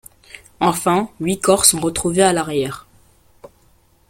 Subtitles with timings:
[0.59, 2.87] Enfin, huit corps sont retrouvés à l'arrière.